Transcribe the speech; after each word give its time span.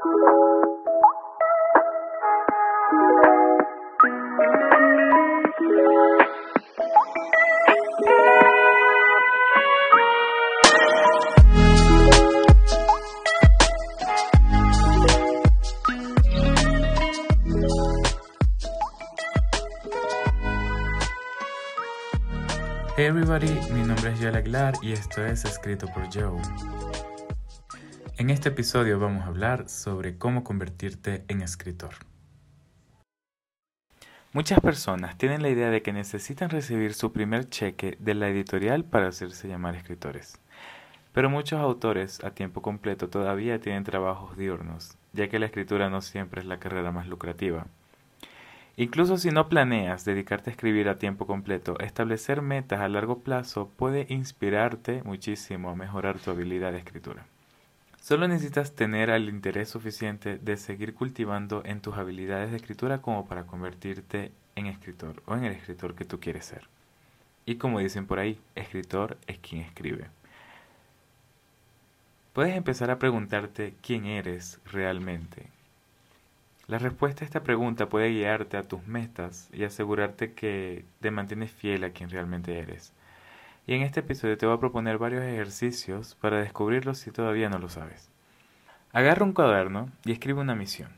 Hey 0.00 0.06
everybody, 23.06 23.48
mi 23.72 23.82
nombre 23.82 24.12
es 24.12 24.20
Joel 24.20 24.36
Aguilar 24.36 24.74
y 24.80 24.92
esto 24.92 25.24
es 25.24 25.44
Escrito 25.44 25.88
por 25.88 26.04
Joe. 26.14 26.40
En 28.18 28.30
este 28.30 28.48
episodio 28.48 28.98
vamos 28.98 29.22
a 29.22 29.28
hablar 29.28 29.68
sobre 29.68 30.18
cómo 30.18 30.42
convertirte 30.42 31.22
en 31.28 31.40
escritor. 31.40 31.94
Muchas 34.32 34.58
personas 34.58 35.16
tienen 35.16 35.40
la 35.40 35.50
idea 35.50 35.70
de 35.70 35.82
que 35.82 35.92
necesitan 35.92 36.50
recibir 36.50 36.94
su 36.94 37.12
primer 37.12 37.48
cheque 37.48 37.96
de 38.00 38.14
la 38.14 38.28
editorial 38.28 38.82
para 38.82 39.06
hacerse 39.06 39.46
llamar 39.46 39.76
escritores. 39.76 40.40
Pero 41.12 41.30
muchos 41.30 41.60
autores 41.60 42.18
a 42.24 42.32
tiempo 42.32 42.60
completo 42.60 43.08
todavía 43.08 43.60
tienen 43.60 43.84
trabajos 43.84 44.36
diurnos, 44.36 44.98
ya 45.12 45.28
que 45.28 45.38
la 45.38 45.46
escritura 45.46 45.88
no 45.88 46.00
siempre 46.02 46.40
es 46.40 46.46
la 46.48 46.58
carrera 46.58 46.90
más 46.90 47.06
lucrativa. 47.06 47.68
Incluso 48.76 49.16
si 49.16 49.30
no 49.30 49.48
planeas 49.48 50.04
dedicarte 50.04 50.50
a 50.50 50.54
escribir 50.54 50.88
a 50.88 50.98
tiempo 50.98 51.28
completo, 51.28 51.78
establecer 51.78 52.42
metas 52.42 52.80
a 52.80 52.88
largo 52.88 53.20
plazo 53.20 53.70
puede 53.76 54.06
inspirarte 54.08 55.04
muchísimo 55.04 55.70
a 55.70 55.76
mejorar 55.76 56.18
tu 56.18 56.32
habilidad 56.32 56.72
de 56.72 56.78
escritura. 56.78 57.24
Solo 58.08 58.26
necesitas 58.26 58.72
tener 58.72 59.10
el 59.10 59.28
interés 59.28 59.68
suficiente 59.68 60.38
de 60.38 60.56
seguir 60.56 60.94
cultivando 60.94 61.60
en 61.66 61.82
tus 61.82 61.98
habilidades 61.98 62.50
de 62.50 62.56
escritura 62.56 63.02
como 63.02 63.28
para 63.28 63.46
convertirte 63.46 64.32
en 64.56 64.64
escritor 64.64 65.22
o 65.26 65.34
en 65.34 65.44
el 65.44 65.52
escritor 65.52 65.94
que 65.94 66.06
tú 66.06 66.18
quieres 66.18 66.46
ser. 66.46 66.62
Y 67.44 67.56
como 67.56 67.80
dicen 67.80 68.06
por 68.06 68.18
ahí, 68.18 68.40
escritor 68.54 69.18
es 69.26 69.38
quien 69.40 69.60
escribe. 69.60 70.06
Puedes 72.32 72.56
empezar 72.56 72.90
a 72.90 72.98
preguntarte 72.98 73.74
quién 73.82 74.06
eres 74.06 74.58
realmente, 74.64 75.50
la 76.66 76.78
respuesta 76.78 77.24
a 77.24 77.26
esta 77.26 77.42
pregunta 77.42 77.90
puede 77.90 78.10
guiarte 78.10 78.56
a 78.56 78.62
tus 78.62 78.86
metas 78.86 79.50
y 79.52 79.64
asegurarte 79.64 80.32
que 80.32 80.86
te 81.00 81.10
mantienes 81.10 81.50
fiel 81.50 81.84
a 81.84 81.90
quien 81.90 82.08
realmente 82.08 82.58
eres. 82.58 82.94
Y 83.68 83.74
en 83.74 83.82
este 83.82 84.00
episodio 84.00 84.38
te 84.38 84.46
voy 84.46 84.56
a 84.56 84.60
proponer 84.60 84.96
varios 84.96 85.22
ejercicios 85.22 86.14
para 86.14 86.40
descubrirlo 86.40 86.94
si 86.94 87.10
todavía 87.10 87.50
no 87.50 87.58
lo 87.58 87.68
sabes. 87.68 88.08
Agarra 88.94 89.26
un 89.26 89.34
cuaderno 89.34 89.90
y 90.06 90.12
escribe 90.12 90.40
una 90.40 90.54
misión. 90.54 90.88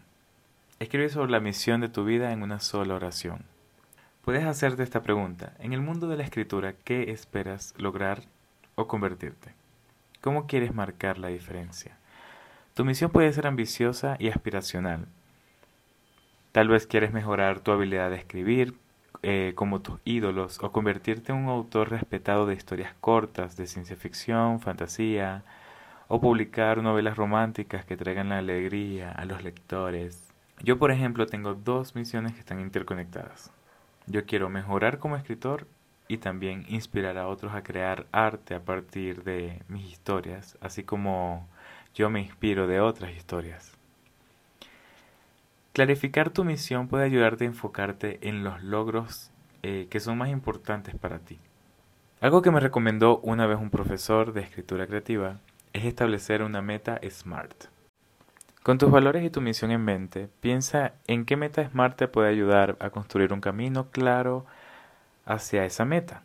Escribe 0.79 1.09
sobre 1.09 1.33
la 1.33 1.41
misión 1.41 1.81
de 1.81 1.89
tu 1.89 2.05
vida 2.05 2.31
en 2.33 2.45
una 2.45 2.61
sola 2.61 2.95
oración. 2.95 3.43
Puedes 4.25 4.45
hacerte 4.45 4.85
esta 4.85 5.03
pregunta. 5.03 5.53
En 5.59 5.73
el 5.73 5.81
mundo 5.81 6.07
de 6.07 6.17
la 6.17 6.23
escritura, 6.23 6.75
¿qué 6.85 7.11
esperas 7.11 7.75
lograr 7.77 8.23
o 8.77 8.87
convertirte? 8.87 9.53
¿Cómo 10.21 10.47
quieres 10.47 10.73
marcar 10.73 11.19
la 11.19 11.27
diferencia? 11.27 11.97
Tu 12.75 12.85
misión 12.85 13.11
puede 13.11 13.33
ser 13.33 13.49
ambiciosa 13.49 14.15
y 14.21 14.29
aspiracional, 14.29 15.09
Tal 16.53 16.67
vez 16.67 16.87
quieres 16.89 17.13
mejorar 17.13 17.61
tu 17.61 17.71
habilidad 17.71 18.11
de 18.11 18.17
escribir 18.17 18.75
eh, 19.23 19.53
como 19.55 19.81
tus 19.83 20.01
ídolos 20.05 20.59
o 20.63 20.73
convertirte 20.73 21.33
en 21.33 21.39
un 21.39 21.49
autor 21.49 21.91
respetado 21.91 22.47
de 22.47 22.55
historias 22.55 22.95
cortas, 23.01 23.57
de 23.57 23.67
ciencia 23.67 23.97
ficción, 23.97 24.61
fantasía, 24.61 25.45
o 26.09 26.21
publicar 26.21 26.83
novelas 26.83 27.17
románticas 27.17 27.85
que 27.85 27.97
traigan 27.97 28.31
la 28.31 28.39
alegría 28.39 29.13
a 29.13 29.25
los 29.27 29.45
lectores. 29.45 30.33
Yo, 30.63 30.79
por 30.79 30.91
ejemplo, 30.91 31.27
tengo 31.27 31.55
dos 31.55 31.95
misiones 31.95 32.33
que 32.33 32.41
están 32.41 32.61
interconectadas. 32.61 33.53
Yo 34.07 34.27
quiero 34.27 34.49
mejorar 34.49 34.99
como 34.99 35.17
escritor 35.17 35.67
y 36.09 36.19
también 36.19 36.65
inspirar 36.69 37.17
a 37.17 37.29
otros 37.29 37.55
a 37.55 37.63
crear 37.63 38.07
arte 38.11 38.55
a 38.55 38.65
partir 38.65 39.23
de 39.23 39.63
mis 39.69 39.87
historias, 39.87 40.59
así 40.61 40.83
como 40.83 41.49
yo 41.95 42.11
me 42.11 42.21
inspiro 42.21 42.67
de 42.67 42.81
otras 42.81 43.13
historias. 43.13 43.80
Clarificar 45.73 46.31
tu 46.31 46.43
misión 46.43 46.89
puede 46.89 47.05
ayudarte 47.05 47.45
a 47.45 47.47
enfocarte 47.47 48.19
en 48.29 48.43
los 48.43 48.61
logros 48.65 49.31
eh, 49.63 49.87
que 49.89 50.01
son 50.01 50.19
más 50.19 50.29
importantes 50.31 50.97
para 50.97 51.21
ti. 51.21 51.39
Algo 52.21 52.43
que 52.43 52.51
me 52.51 52.59
recomendó 52.59 53.19
una 53.19 53.47
vez 53.47 53.59
un 53.61 53.71
profesor 53.71 54.33
de 54.33 54.41
escritura 54.41 54.89
creativa 54.89 55.39
es 55.73 55.85
establecer 55.85 56.43
una 56.43 56.61
meta 56.61 57.01
SMART. 57.09 57.67
Con 58.65 58.79
tus 58.79 58.91
valores 58.91 59.25
y 59.25 59.31
tu 59.31 59.41
misión 59.41 59.71
en 59.71 59.85
mente, 59.85 60.29
piensa 60.41 60.95
en 61.07 61.25
qué 61.25 61.37
meta 61.37 61.65
SMART 61.65 61.97
te 61.97 62.09
puede 62.09 62.31
ayudar 62.31 62.77
a 62.81 62.91
construir 62.91 63.33
un 63.33 63.41
camino 63.41 63.91
claro 63.91 64.47
hacia 65.25 65.65
esa 65.65 65.85
meta. 65.85 66.25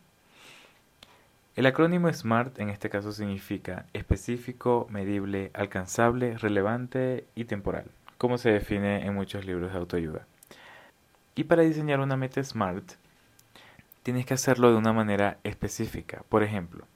El 1.54 1.66
acrónimo 1.66 2.12
SMART 2.12 2.58
en 2.58 2.68
este 2.70 2.90
caso 2.90 3.12
significa 3.12 3.86
específico, 3.92 4.88
medible, 4.90 5.52
alcanzable, 5.54 6.36
relevante 6.36 7.28
y 7.36 7.44
temporal 7.44 7.86
como 8.18 8.38
se 8.38 8.50
define 8.50 9.06
en 9.06 9.14
muchos 9.14 9.44
libros 9.44 9.72
de 9.72 9.78
autoayuda. 9.78 10.26
Y 11.34 11.44
para 11.44 11.62
diseñar 11.62 12.00
una 12.00 12.16
meta 12.16 12.42
SMART, 12.42 12.92
tienes 14.02 14.24
que 14.24 14.34
hacerlo 14.34 14.70
de 14.70 14.76
una 14.76 14.92
manera 14.92 15.38
específica. 15.44 16.22
Por 16.28 16.42
ejemplo, 16.42 16.86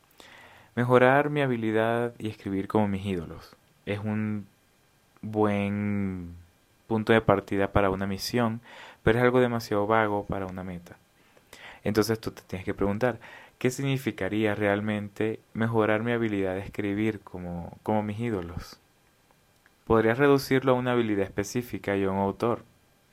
mejorar 0.77 1.29
mi 1.29 1.43
habilidad 1.43 2.15
y 2.19 2.29
escribir 2.29 2.69
como 2.69 2.89
mis 2.89 3.05
ídolos. 3.05 3.57
Es 3.85 3.99
un 3.99 4.47
buen 5.21 6.35
punto 6.87 7.13
de 7.13 7.21
partida 7.21 7.73
para 7.73 7.91
una 7.91 8.07
misión, 8.07 8.61
pero 9.03 9.19
es 9.19 9.25
algo 9.25 9.41
demasiado 9.41 9.87
vago 9.87 10.25
para 10.25 10.47
una 10.47 10.65
meta. 10.65 10.97
Entonces 11.85 12.21
tú 12.21 12.31
te 12.31 12.43
tienes 12.43 12.65
que 12.65 12.75
preguntar, 12.75 13.21
¿qué 13.59 13.71
significaría 13.71 14.55
realmente 14.55 15.41
mejorar 15.53 16.03
mi 16.03 16.13
habilidad 16.13 16.55
de 16.55 16.61
escribir 16.61 17.21
como, 17.21 17.77
como 17.83 18.03
mis 18.03 18.19
ídolos? 18.19 18.81
Podrías 19.91 20.19
reducirlo 20.19 20.71
a 20.71 20.75
una 20.77 20.93
habilidad 20.93 21.25
específica 21.25 21.97
y 21.97 22.05
a 22.05 22.11
un 22.13 22.19
autor, 22.19 22.63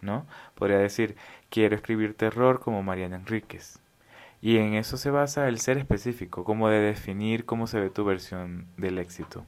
¿no? 0.02 0.28
Podría 0.54 0.78
decir, 0.78 1.16
quiero 1.50 1.76
escribir 1.76 2.14
terror 2.14 2.60
como 2.60 2.84
Mariana 2.84 3.16
Enríquez. 3.16 3.80
Y 4.44 4.58
en 4.58 4.76
eso 4.76 4.96
se 4.96 5.10
basa 5.10 5.48
el 5.48 5.60
ser 5.60 5.80
específico, 5.80 6.44
como 6.44 6.70
de 6.70 6.80
definir 6.80 7.46
cómo 7.46 7.66
se 7.66 7.80
ve 7.80 7.90
tu 7.90 8.06
versión 8.06 8.68
del 8.78 9.00
éxito. 9.00 9.44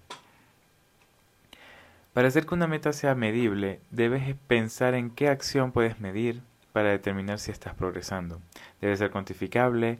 Para 2.13 2.29
hacer 2.29 2.47
que 2.47 2.56
una 2.56 2.66
meta 2.66 2.94
sea 2.94 3.13
medible, 3.13 3.79
debes 3.91 4.35
pensar 4.47 4.95
en 4.95 5.12
qué 5.12 5.29
acción 5.29 5.72
puedes 5.72 6.00
medir 6.00 6.41
para 6.73 6.89
determinar 6.89 7.38
si 7.38 7.51
estás 7.51 7.75
progresando. 7.75 8.41
Debe 8.81 8.97
ser 8.97 9.12
cuantificable. 9.12 10.00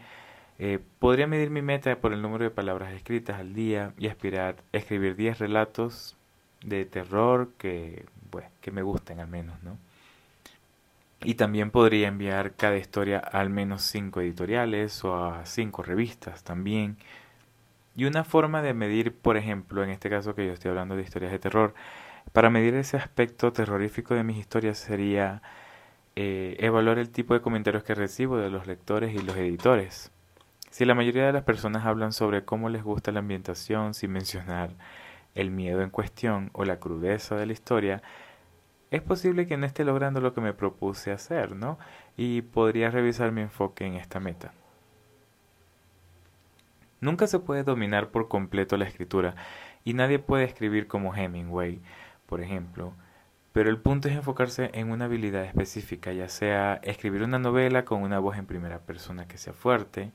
Eh, 0.57 0.79
podría 0.97 1.28
medir 1.28 1.51
mi 1.51 1.62
meta 1.62 1.95
por 1.97 2.12
el 2.12 2.23
número 2.23 2.45
de 2.45 2.50
palabras 2.50 2.91
escritas 2.91 3.39
al 3.39 3.53
día 3.53 3.94
y 4.00 4.07
aspirar 4.07 4.56
a 4.73 4.78
escribir 4.78 5.16
10 5.16 5.38
relatos 5.38 6.16
de 6.64 6.86
terror 6.86 7.52
que, 7.58 8.06
que 8.62 8.72
me 8.72 8.81
gusten 8.81 9.20
al 9.20 9.28
menos, 9.28 9.62
¿no? 9.64 9.78
Y 11.22 11.36
también 11.36 11.70
podría 11.72 12.08
enviar 12.08 12.56
cada 12.56 12.78
historia 12.78 13.20
a 13.20 13.40
al 13.40 13.50
menos 13.50 13.81
cinco 13.84 14.22
editoriales 14.22 15.03
o 15.03 15.25
a 15.25 15.46
cinco 15.46 15.84
revistas 15.84 16.44
también. 16.44 16.98
Y 17.96 18.06
una 18.06 18.24
forma 18.24 18.62
de 18.62 18.74
medir, 18.74 19.14
por 19.14 19.36
ejemplo, 19.36 19.84
en 19.84 19.90
este 19.90 20.09
caso 20.09 20.34
que 20.34 20.46
yo 20.46 20.53
estoy 20.53 20.69
hablando 20.69 20.96
de 20.96 21.02
historias 21.02 21.31
de 21.31 21.40
terror, 21.40 21.74
para 22.31 22.50
medir 22.50 22.75
ese 22.75 22.98
aspecto 22.98 23.52
terrorífico 23.52 24.14
de 24.14 24.24
mis 24.24 24.38
historias 24.38 24.78
sería 24.78 25.42
eh, 26.16 26.56
evaluar 26.59 27.00
el 27.00 27.09
tipo 27.09 27.34
de 27.34 27.42
comentarios 27.42 27.84
que 27.84 27.96
recibo 27.96 28.38
de 28.38 28.50
los 28.50 28.68
lectores 28.68 29.14
y 29.14 29.19
los 29.19 29.36
editores. 29.36 30.12
Si 30.69 30.86
la 30.86 30.96
mayoría 30.96 31.25
de 31.25 31.34
las 31.34 31.44
personas 31.44 31.86
hablan 31.86 32.14
sobre 32.14 32.46
cómo 32.46 32.69
les 32.69 32.84
gusta 32.84 33.12
la 33.12 33.19
ambientación 33.19 33.94
sin 33.94 34.12
mencionar 34.12 34.72
el 35.35 35.51
miedo 35.51 35.81
en 35.81 35.90
cuestión 35.90 36.50
o 36.53 36.66
la 36.66 36.79
crudeza 36.79 37.35
de 37.35 37.45
la 37.45 37.53
historia, 37.53 38.01
es 38.92 39.01
posible 39.01 39.48
que 39.48 39.57
no 39.57 39.65
esté 39.65 39.83
logrando 39.83 40.19
lo 40.21 40.33
que 40.33 40.42
me 40.42 40.54
propuse 40.54 41.12
hacer, 41.12 41.56
¿no? 41.56 41.77
Y 42.18 42.42
podría 42.42 42.89
revisar 42.89 43.31
mi 43.31 43.42
enfoque 43.42 43.86
en 43.86 43.95
esta 43.95 44.19
meta. 44.19 44.54
Nunca 47.01 47.27
se 47.27 47.39
puede 47.39 47.63
dominar 47.63 48.09
por 48.09 48.27
completo 48.27 48.75
la 48.77 48.86
escritura 48.86 49.36
y 49.83 49.94
nadie 49.94 50.19
puede 50.19 50.44
escribir 50.44 50.88
como 50.88 51.15
Hemingway, 51.15 51.81
por 52.25 52.42
ejemplo, 52.42 52.94
pero 53.54 53.69
el 53.69 53.77
punto 53.80 54.07
es 54.07 54.15
enfocarse 54.15 54.69
en 54.74 54.92
una 54.92 55.06
habilidad 55.06 55.44
específica, 55.44 56.12
ya 56.12 56.30
sea 56.30 56.75
escribir 56.83 57.24
una 57.24 57.39
novela 57.39 57.86
con 57.86 58.01
una 58.01 58.19
voz 58.19 58.38
en 58.38 58.45
primera 58.45 58.80
persona 58.80 59.27
que 59.27 59.38
sea 59.38 59.54
fuerte, 59.54 60.12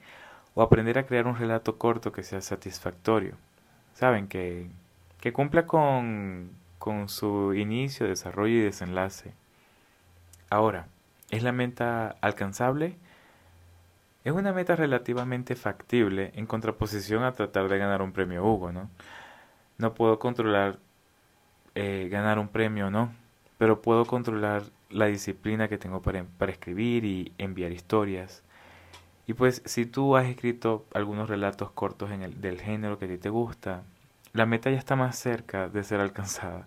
o 0.55 0.62
aprender 0.62 0.99
a 0.99 1.06
crear 1.06 1.27
un 1.27 1.37
relato 1.37 1.79
corto 1.79 2.12
que 2.12 2.23
sea 2.23 2.41
satisfactorio. 2.41 3.37
Saben 3.94 4.29
que 4.29 4.71
que 5.25 5.32
cumpla 5.32 5.67
con, 5.67 6.50
con 6.79 7.09
su 7.09 7.55
inicio, 7.55 8.06
desarrollo 8.06 8.56
y 8.56 8.61
desenlace. 8.61 9.32
Ahora, 10.50 10.88
¿es 11.31 11.43
la 11.43 11.50
meta 11.50 12.17
alcanzable? 12.21 12.99
Es 14.23 14.35
una 14.35 14.53
meta 14.53 14.76
relativamente 14.76 15.56
factible 15.56 16.31
en 16.35 16.44
contraposición 16.44 17.25
a 17.25 17.32
tratar 17.32 17.71
de 17.71 17.79
ganar 17.79 18.03
un 18.03 18.12
premio 18.12 18.44
Hugo, 18.44 18.71
¿no? 18.71 18.91
No 19.79 19.94
puedo 19.94 20.19
controlar 20.19 20.79
eh, 21.75 22.09
ganar 22.11 22.38
un 22.38 22.49
premio 22.49 22.88
o 22.88 22.91
no, 22.91 23.11
pero 23.56 23.81
puedo 23.81 24.05
controlar 24.05 24.65
la 24.91 25.06
disciplina 25.06 25.69
que 25.69 25.79
tengo 25.79 26.03
para, 26.03 26.25
para 26.37 26.53
escribir 26.53 27.06
y 27.06 27.32
enviar 27.38 27.73
historias. 27.73 28.43
Y 29.27 29.32
pues 29.32 29.62
si 29.65 29.87
tú 29.87 30.19
has 30.19 30.27
escrito 30.27 30.85
algunos 30.93 31.31
relatos 31.31 31.70
cortos 31.70 32.11
en 32.11 32.20
el, 32.20 32.43
del 32.43 32.61
género 32.61 32.99
que 32.99 33.06
a 33.06 33.09
ti 33.09 33.17
te 33.17 33.31
gusta, 33.31 33.85
la 34.35 34.47
meta 34.47 34.71
ya 34.71 34.77
está 34.77 34.97
más 34.97 35.17
cerca 35.17 35.69
de 35.69 35.83
ser 35.85 36.01
alcanzada. 36.01 36.67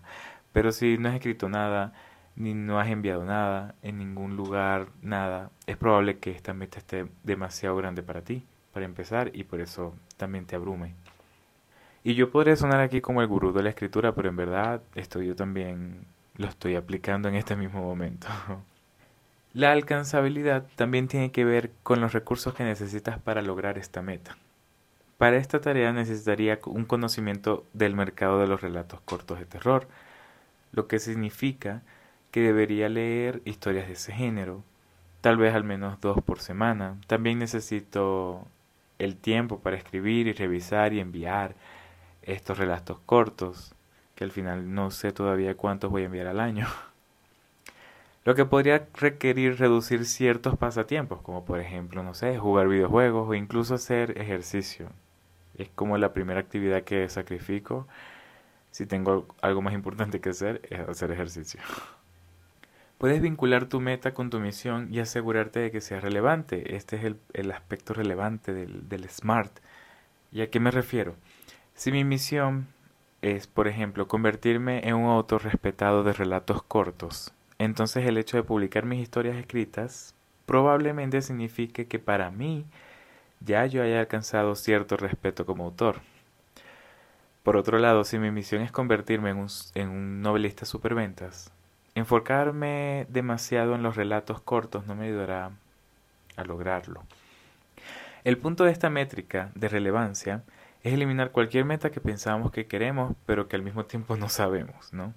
Pero 0.52 0.72
si 0.72 0.98
no 0.98 1.08
has 1.08 1.14
escrito 1.14 1.48
nada, 1.48 1.92
ni 2.34 2.54
no 2.54 2.80
has 2.80 2.88
enviado 2.88 3.24
nada, 3.24 3.74
en 3.82 3.98
ningún 3.98 4.36
lugar, 4.36 4.88
nada, 5.02 5.50
es 5.66 5.76
probable 5.76 6.18
que 6.18 6.30
esta 6.30 6.54
meta 6.54 6.78
esté 6.78 7.06
demasiado 7.22 7.76
grande 7.76 8.02
para 8.02 8.22
ti, 8.22 8.44
para 8.72 8.86
empezar, 8.86 9.30
y 9.34 9.44
por 9.44 9.60
eso 9.60 9.94
también 10.16 10.46
te 10.46 10.56
abrume. 10.56 10.94
Y 12.02 12.14
yo 12.14 12.30
podría 12.30 12.56
sonar 12.56 12.80
aquí 12.80 13.00
como 13.00 13.20
el 13.20 13.28
gurú 13.28 13.52
de 13.52 13.62
la 13.62 13.70
escritura, 13.70 14.14
pero 14.14 14.30
en 14.30 14.36
verdad 14.36 14.80
esto 14.94 15.20
yo 15.20 15.36
también 15.36 16.06
lo 16.36 16.46
estoy 16.46 16.74
aplicando 16.74 17.28
en 17.28 17.34
este 17.34 17.54
mismo 17.54 17.82
momento. 17.82 18.28
La 19.52 19.72
alcanzabilidad 19.72 20.66
también 20.76 21.08
tiene 21.08 21.32
que 21.32 21.44
ver 21.44 21.72
con 21.82 22.00
los 22.00 22.12
recursos 22.12 22.54
que 22.54 22.64
necesitas 22.64 23.18
para 23.18 23.42
lograr 23.42 23.78
esta 23.78 24.02
meta. 24.02 24.36
Para 25.18 25.36
esta 25.36 25.60
tarea 25.60 25.92
necesitaría 25.92 26.60
un 26.66 26.84
conocimiento 26.84 27.66
del 27.72 27.96
mercado 27.96 28.38
de 28.38 28.46
los 28.46 28.60
relatos 28.60 29.00
cortos 29.00 29.40
de 29.40 29.46
terror, 29.46 29.88
lo 30.70 30.86
que 30.86 31.00
significa 31.00 31.82
que 32.30 32.40
debería 32.40 32.88
leer 32.88 33.42
historias 33.44 33.88
de 33.88 33.94
ese 33.94 34.12
género, 34.12 34.62
tal 35.20 35.36
vez 35.36 35.56
al 35.56 35.64
menos 35.64 36.00
dos 36.00 36.22
por 36.22 36.38
semana. 36.38 36.98
También 37.08 37.40
necesito 37.40 38.46
el 39.00 39.16
tiempo 39.16 39.58
para 39.58 39.76
escribir 39.76 40.28
y 40.28 40.32
revisar 40.34 40.92
y 40.92 41.00
enviar 41.00 41.56
estos 42.22 42.56
relatos 42.56 43.00
cortos, 43.04 43.74
que 44.14 44.22
al 44.22 44.30
final 44.30 44.72
no 44.72 44.92
sé 44.92 45.10
todavía 45.10 45.56
cuántos 45.56 45.90
voy 45.90 46.02
a 46.02 46.06
enviar 46.06 46.28
al 46.28 46.38
año. 46.38 46.68
Lo 48.24 48.36
que 48.36 48.44
podría 48.44 48.86
requerir 48.94 49.58
reducir 49.58 50.04
ciertos 50.04 50.56
pasatiempos, 50.56 51.22
como 51.22 51.44
por 51.44 51.58
ejemplo, 51.58 52.04
no 52.04 52.14
sé, 52.14 52.38
jugar 52.38 52.68
videojuegos 52.68 53.28
o 53.28 53.34
incluso 53.34 53.74
hacer 53.74 54.16
ejercicio. 54.16 54.90
Es 55.58 55.68
como 55.74 55.98
la 55.98 56.12
primera 56.12 56.40
actividad 56.40 56.84
que 56.84 57.08
sacrifico 57.08 57.86
si 58.70 58.86
tengo 58.86 59.26
algo 59.40 59.62
más 59.62 59.74
importante 59.74 60.20
que 60.20 60.30
hacer, 60.30 60.62
es 60.70 60.80
hacer 60.80 61.10
ejercicio. 61.10 61.60
Puedes 62.98 63.20
vincular 63.20 63.66
tu 63.66 63.80
meta 63.80 64.12
con 64.12 64.30
tu 64.30 64.40
misión 64.40 64.92
y 64.92 64.98
asegurarte 65.00 65.60
de 65.60 65.70
que 65.70 65.80
sea 65.80 66.00
relevante. 66.00 66.76
Este 66.76 66.96
es 66.96 67.14
el, 67.32 67.50
aspecto 67.50 67.94
relevante 67.94 68.52
del, 68.52 68.88
del 68.88 69.08
SMART. 69.08 69.58
¿Y 70.32 70.42
a 70.42 70.50
qué 70.50 70.60
me 70.60 70.70
refiero? 70.70 71.14
Si 71.74 71.92
mi 71.92 72.04
misión 72.04 72.66
es, 73.22 73.46
por 73.46 73.68
ejemplo, 73.68 74.08
convertirme 74.08 74.86
en 74.88 74.94
un 74.94 75.10
autor 75.10 75.44
respetado 75.44 76.02
de 76.02 76.12
relatos 76.12 76.62
cortos, 76.62 77.32
entonces 77.58 78.06
el 78.06 78.18
hecho 78.18 78.36
de 78.36 78.42
publicar 78.42 78.84
mis 78.84 79.00
historias 79.00 79.36
escritas 79.36 80.14
probablemente 80.46 81.20
signifique 81.22 81.86
que 81.86 81.98
para 81.98 82.30
mí 82.30 82.64
ya 83.40 83.66
yo 83.66 83.82
haya 83.82 84.00
alcanzado 84.00 84.54
cierto 84.54 84.96
respeto 84.96 85.46
como 85.46 85.64
autor. 85.64 86.00
Por 87.42 87.56
otro 87.56 87.78
lado, 87.78 88.04
si 88.04 88.18
mi 88.18 88.30
misión 88.30 88.62
es 88.62 88.70
convertirme 88.72 89.30
en 89.30 89.88
un, 89.88 90.22
novelista 90.22 90.66
superventas, 90.66 91.50
Enfocarme 91.94 93.06
demasiado 93.08 93.74
en 93.74 93.82
los 93.82 93.96
relatos 93.96 94.40
cortos 94.40 94.86
no 94.86 94.94
me 94.94 95.06
ayudará 95.06 95.50
a 96.36 96.44
lograrlo. 96.44 97.02
El 98.22 98.38
punto 98.38 98.62
de 98.62 98.70
esta 98.70 98.88
métrica 98.88 99.50
de 99.56 99.68
relevancia 99.68 100.44
es 100.84 100.92
eliminar 100.92 101.32
cualquier 101.32 101.64
meta 101.64 101.90
que 101.90 102.00
pensamos 102.00 102.52
que 102.52 102.66
queremos, 102.66 103.16
pero 103.26 103.48
que 103.48 103.56
al 103.56 103.62
mismo 103.62 103.84
tiempo 103.84 104.16
no 104.16 104.28
sabemos, 104.28 104.92
¿no? 104.92 105.12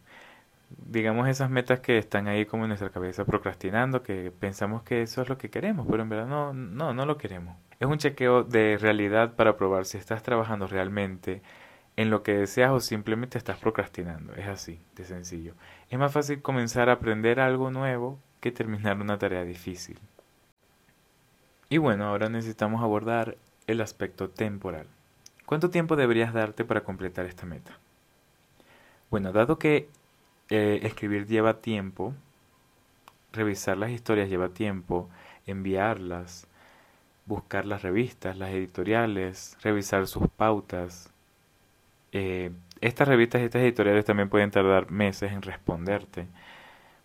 Digamos 0.69 1.27
esas 1.27 1.51
metas 1.51 1.81
que 1.81 1.99
están 1.99 2.27
ahí 2.27 2.45
como 2.47 2.63
en 2.63 2.69
nuestra 2.69 2.89
cabeza 2.89 3.25
procrastinando, 3.25 4.01
que 4.01 4.31
pensamos 4.31 4.81
que 4.81 5.03
eso 5.03 5.21
es 5.21 5.29
lo 5.29 5.37
que 5.37 5.51
queremos, 5.51 5.85
pero 5.87 6.01
en 6.01 6.09
verdad 6.09 6.27
no, 6.27 6.53
no, 6.53 6.93
no 6.93 7.05
lo 7.05 7.17
queremos. 7.17 7.57
Es 7.81 7.87
un 7.87 7.97
chequeo 7.97 8.43
de 8.43 8.77
realidad 8.77 9.33
para 9.33 9.57
probar 9.57 9.85
si 9.85 9.97
estás 9.97 10.21
trabajando 10.21 10.67
realmente 10.67 11.41
en 11.95 12.11
lo 12.11 12.21
que 12.21 12.35
deseas 12.35 12.69
o 12.69 12.79
simplemente 12.79 13.39
estás 13.39 13.57
procrastinando. 13.57 14.35
Es 14.35 14.47
así, 14.47 14.79
de 14.95 15.03
sencillo. 15.03 15.55
Es 15.89 15.97
más 15.97 16.13
fácil 16.13 16.43
comenzar 16.43 16.89
a 16.89 16.93
aprender 16.93 17.39
algo 17.39 17.71
nuevo 17.71 18.19
que 18.39 18.51
terminar 18.51 19.01
una 19.01 19.17
tarea 19.17 19.43
difícil. 19.43 19.97
Y 21.69 21.79
bueno, 21.79 22.05
ahora 22.05 22.29
necesitamos 22.29 22.83
abordar 22.83 23.35
el 23.65 23.81
aspecto 23.81 24.29
temporal. 24.29 24.85
¿Cuánto 25.47 25.71
tiempo 25.71 25.95
deberías 25.95 26.33
darte 26.35 26.63
para 26.63 26.83
completar 26.83 27.25
esta 27.25 27.47
meta? 27.47 27.79
Bueno, 29.09 29.31
dado 29.31 29.57
que 29.57 29.89
eh, 30.51 30.81
escribir 30.83 31.25
lleva 31.25 31.61
tiempo, 31.61 32.13
revisar 33.33 33.79
las 33.79 33.89
historias 33.89 34.29
lleva 34.29 34.49
tiempo, 34.49 35.09
enviarlas, 35.47 36.47
buscar 37.25 37.65
las 37.65 37.81
revistas, 37.81 38.37
las 38.37 38.51
editoriales, 38.51 39.57
revisar 39.61 40.07
sus 40.07 40.27
pautas, 40.29 41.11
eh, 42.11 42.51
estas 42.81 43.07
revistas 43.07 43.41
y 43.41 43.45
estas 43.45 43.61
editoriales 43.61 44.05
también 44.05 44.29
pueden 44.29 44.51
tardar 44.51 44.91
meses 44.91 45.31
en 45.31 45.41
responderte, 45.41 46.27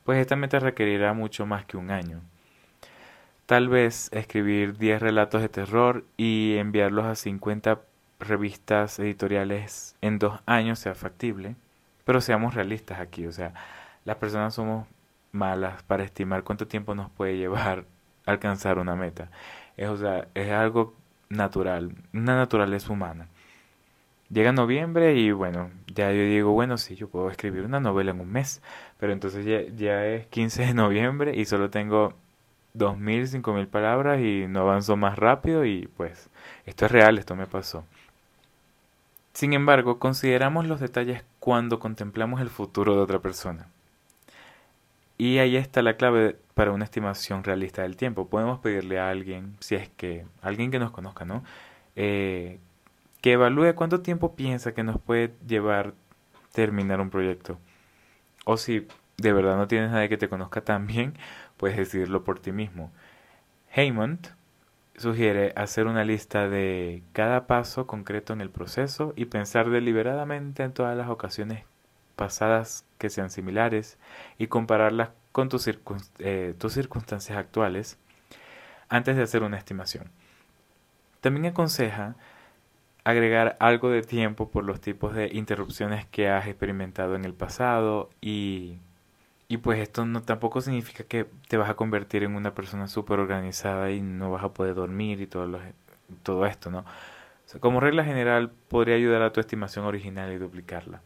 pues 0.05 0.19
esta 0.19 0.37
meta 0.37 0.59
requerirá 0.59 1.13
mucho 1.13 1.47
más 1.47 1.65
que 1.65 1.77
un 1.77 1.91
año. 1.91 2.21
Tal 3.47 3.69
vez 3.69 4.09
escribir 4.13 4.77
10 4.77 5.01
relatos 5.01 5.41
de 5.43 5.49
terror 5.49 6.05
y 6.17 6.57
enviarlos 6.57 7.07
a 7.07 7.15
50 7.15 7.81
revistas 8.19 8.99
editoriales 8.99 9.97
en 10.01 10.19
dos 10.19 10.41
años 10.47 10.79
sea 10.79 10.95
factible, 10.95 11.55
pero 12.05 12.21
seamos 12.21 12.55
realistas 12.55 12.99
aquí, 13.01 13.27
o 13.27 13.33
sea, 13.33 13.55
las 14.05 14.17
personas 14.17 14.55
somos 14.55 14.87
malas 15.33 15.83
para 15.83 16.05
estimar 16.05 16.43
cuánto 16.43 16.67
tiempo 16.67 16.95
nos 16.95 17.11
puede 17.11 17.37
llevar 17.37 17.85
alcanzar 18.27 18.79
una 18.79 18.97
meta. 18.97 19.31
Es, 19.77 19.89
o 19.89 19.97
sea, 19.97 20.29
es 20.35 20.51
algo 20.51 20.95
natural, 21.29 21.95
una 22.13 22.37
naturaleza 22.37 22.93
humana. 22.93 23.29
Llega 24.31 24.53
noviembre 24.53 25.15
y 25.15 25.31
bueno, 25.31 25.71
ya 25.95 26.11
yo 26.13 26.23
digo, 26.23 26.53
bueno, 26.53 26.79
sí, 26.79 26.97
yo 26.97 27.09
puedo 27.09 27.31
escribir 27.31 27.63
una 27.65 27.79
novela 27.81 28.11
en 28.11 28.21
un 28.21 28.33
mes, 28.33 28.61
pero 28.99 29.13
entonces 29.13 29.45
ya, 29.47 29.63
ya 29.77 30.05
es 30.07 30.27
15 30.27 30.67
de 30.67 30.75
noviembre 30.75 31.37
y 31.37 31.45
solo 31.45 31.71
tengo 31.71 32.15
2.000, 32.75 33.43
5.000 33.43 33.69
palabras 33.69 34.21
y 34.21 34.47
no 34.49 34.61
avanzo 34.61 34.97
más 34.97 35.19
rápido 35.19 35.65
y 35.65 35.89
pues 35.97 36.29
esto 36.67 36.87
es 36.87 36.93
real, 36.93 37.19
esto 37.19 37.37
me 37.37 37.47
pasó. 37.47 37.85
Sin 39.33 39.53
embargo, 39.53 39.99
consideramos 39.99 40.67
los 40.67 40.81
detalles 40.81 41.23
cuando 41.41 41.79
contemplamos 41.79 42.41
el 42.41 42.49
futuro 42.49 42.97
de 42.97 43.03
otra 43.03 43.19
persona. 43.21 43.69
Y 45.19 45.39
ahí 45.39 45.57
está 45.57 45.83
la 45.83 45.97
clave 45.97 46.39
para 46.55 46.73
una 46.73 46.85
estimación 46.85 47.45
realista 47.45 47.83
del 47.83 47.97
tiempo. 47.97 48.29
Podemos 48.29 48.59
pedirle 48.61 48.99
a 48.99 49.09
alguien, 49.11 49.57
si 49.61 49.75
es 49.75 49.89
que 49.89 50.27
alguien 50.43 50.71
que 50.71 50.79
nos 50.79 50.91
conozca, 50.91 51.25
¿no? 51.25 51.43
Eh, 51.97 52.61
que 53.23 53.33
evalúe 53.33 53.75
cuánto 53.75 54.03
tiempo 54.03 54.37
piensa 54.37 54.75
que 54.75 54.83
nos 54.83 55.01
puede 55.01 55.35
llevar 55.47 55.95
terminar 56.53 57.01
un 57.01 57.11
proyecto. 57.11 57.59
O 58.45 58.57
si 58.57 58.87
de 59.19 59.33
verdad 59.33 59.57
no 59.57 59.69
tienes 59.69 59.91
nadie 59.91 60.09
que 60.09 60.19
te 60.19 60.29
conozca 60.29 60.63
tan 60.63 60.87
bien, 60.87 61.15
puedes 61.57 61.77
decidirlo 61.77 62.25
por 62.25 62.39
ti 62.39 62.53
mismo. 62.53 62.93
Haymond 63.75 64.29
sugiere 64.97 65.53
hacer 65.57 65.87
una 65.87 66.05
lista 66.05 66.49
de 66.49 67.03
cada 67.13 67.47
paso 67.47 67.87
concreto 67.87 68.33
en 68.33 68.41
el 68.41 68.51
proceso 68.51 69.13
y 69.17 69.27
pensar 69.27 69.71
deliberadamente 69.71 70.63
en 70.63 70.73
todas 70.73 70.97
las 70.97 71.09
ocasiones 71.11 71.65
pasadas 72.17 72.85
que 72.99 73.11
sean 73.11 73.31
similares 73.31 73.99
y 74.39 74.49
compararlas 74.49 75.11
con 75.33 75.49
tus, 75.49 75.69
eh, 76.19 76.55
tus 76.59 76.73
circunstancias 76.73 77.39
actuales 77.39 77.99
antes 78.89 79.17
de 79.17 79.23
hacer 79.23 79.43
una 79.43 79.59
estimación. 79.59 80.11
También 81.21 81.47
aconseja 81.47 82.17
agregar 83.05 83.57
algo 83.61 83.91
de 83.91 84.03
tiempo 84.03 84.49
por 84.51 84.65
los 84.65 84.81
tipos 84.81 85.15
de 85.15 85.29
interrupciones 85.33 86.07
que 86.07 86.29
has 86.29 86.47
experimentado 86.47 87.15
en 87.15 87.25
el 87.25 87.35
pasado 87.35 88.11
y, 88.21 88.79
y 89.47 89.59
pues 89.59 89.79
esto 89.79 90.05
no 90.05 90.23
tampoco 90.23 90.61
significa 90.61 91.05
que 91.05 91.27
te 91.49 91.57
vas 91.57 91.71
a 91.71 91.75
convertir 91.75 92.25
en 92.25 92.35
una 92.35 92.55
persona 92.55 92.89
súper 92.89 93.21
organizada 93.21 93.91
y 93.93 94.01
no 94.01 94.31
vas 94.33 94.43
a 94.43 94.53
poder 94.53 94.75
dormir 94.75 95.21
y 95.21 95.27
todo, 95.27 95.61
todo 96.23 96.47
esto, 96.47 96.71
¿no? 96.71 96.85
como 97.61 97.79
regla 97.79 98.05
general 98.05 98.51
podría 98.69 98.97
ayudar 98.97 99.23
a 99.23 99.33
tu 99.33 99.41
estimación 99.41 99.85
original 99.85 100.33
y 100.33 100.39
duplicarla. 100.39 101.01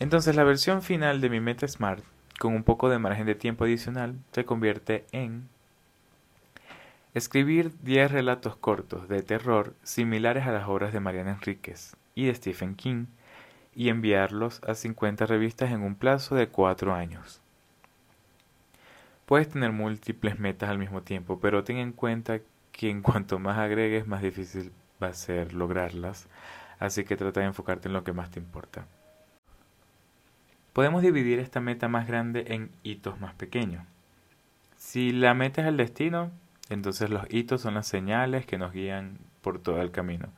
Entonces 0.00 0.36
la 0.36 0.44
versión 0.44 0.82
final 0.82 1.20
de 1.20 1.30
mi 1.30 1.40
Meta 1.40 1.66
Smart, 1.66 2.04
con 2.38 2.54
un 2.54 2.62
poco 2.62 2.88
de 2.88 2.98
margen 2.98 3.26
de 3.26 3.34
tiempo 3.34 3.64
adicional, 3.64 4.16
se 4.32 4.44
convierte 4.44 5.06
en 5.12 5.48
Escribir 7.14 7.72
10 7.82 8.12
relatos 8.12 8.54
cortos 8.54 9.08
de 9.08 9.22
terror 9.22 9.74
similares 9.82 10.46
a 10.46 10.52
las 10.52 10.68
obras 10.68 10.92
de 10.92 11.00
Mariana 11.00 11.32
Enríquez 11.32 11.96
y 12.14 12.26
de 12.26 12.34
Stephen 12.34 12.76
King 12.76 13.06
y 13.74 13.88
enviarlos 13.88 14.62
a 14.62 14.74
50 14.74 15.26
revistas 15.26 15.72
en 15.72 15.82
un 15.82 15.96
plazo 15.96 16.36
de 16.36 16.48
4 16.48 16.94
años. 16.94 17.40
Puedes 19.24 19.48
tener 19.48 19.72
múltiples 19.72 20.38
metas 20.38 20.68
al 20.68 20.78
mismo 20.78 21.02
tiempo, 21.02 21.40
pero 21.40 21.64
ten 21.64 21.78
en 21.78 21.92
cuenta 21.92 22.40
que 22.70 22.90
en 22.90 23.02
cuanto 23.02 23.38
más 23.38 23.58
agregues, 23.58 24.06
más 24.06 24.22
difícil 24.22 24.70
va 25.02 25.08
a 25.08 25.14
ser 25.14 25.54
lograrlas, 25.54 26.28
así 26.78 27.04
que 27.04 27.16
trata 27.16 27.40
de 27.40 27.46
enfocarte 27.46 27.88
en 27.88 27.94
lo 27.94 28.04
que 28.04 28.12
más 28.12 28.30
te 28.30 28.38
importa. 28.38 28.86
Podemos 30.72 31.02
dividir 31.02 31.38
esta 31.38 31.60
meta 31.60 31.88
más 31.88 32.06
grande 32.06 32.44
en 32.48 32.70
hitos 32.82 33.20
más 33.20 33.34
pequeños. 33.34 33.84
Si 34.76 35.10
la 35.12 35.34
meta 35.34 35.62
es 35.62 35.68
el 35.68 35.76
destino, 35.76 36.30
entonces 36.70 37.10
los 37.10 37.24
hitos 37.30 37.60
son 37.60 37.74
las 37.74 37.86
señales 37.86 38.46
que 38.46 38.58
nos 38.58 38.72
guían 38.72 39.18
por 39.42 39.58
todo 39.58 39.82
el 39.82 39.90
camino. 39.90 40.28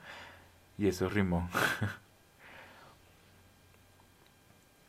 Y 0.79 0.89
eso 0.89 1.09
rimó. 1.09 1.49